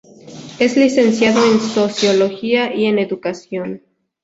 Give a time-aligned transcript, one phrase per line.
[0.57, 3.83] Es Licenciado en Sociología y en Educación.